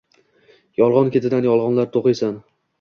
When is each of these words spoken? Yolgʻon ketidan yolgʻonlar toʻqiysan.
Yolgʻon 0.81 1.13
ketidan 1.17 1.47
yolgʻonlar 1.51 1.95
toʻqiysan. 1.99 2.45